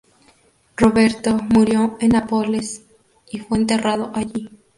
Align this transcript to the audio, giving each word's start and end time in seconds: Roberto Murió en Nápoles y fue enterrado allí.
Roberto 0.77 1.35
Murió 1.35 1.95
en 2.01 2.09
Nápoles 2.13 2.87
y 3.31 3.37
fue 3.37 3.59
enterrado 3.59 4.11
allí. 4.15 4.49